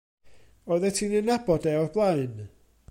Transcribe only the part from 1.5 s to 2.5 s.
e o'r blaen?